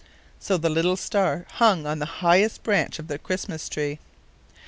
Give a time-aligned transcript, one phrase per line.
[0.39, 3.99] So the little star hung on the highest branch of the Christmas tree.